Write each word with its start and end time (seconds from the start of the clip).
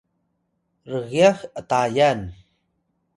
rgyax 0.91 1.37
Atayal 1.59 2.19